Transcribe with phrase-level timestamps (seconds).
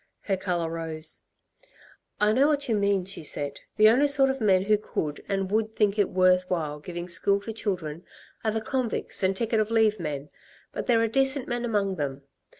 [0.21, 1.21] Her colour rose.
[2.19, 3.59] "I know what you mean," she said.
[3.77, 7.39] "The only sort of men who could and would think it worth while giving school
[7.41, 8.03] to children
[8.43, 10.29] are the convicts and ticket of leave men;
[10.71, 12.23] but there are decent men among them.